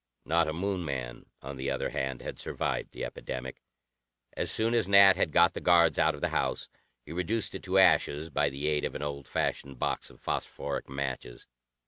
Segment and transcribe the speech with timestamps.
[0.25, 3.61] Not a Moon man, on the other hand, had survived the epidemic.
[4.33, 6.69] As soon as Nat had got the guards out of the house,
[7.05, 10.89] he reduced it to ashes by the aid of an old fashioned box of phosphoric
[10.89, 11.45] matches.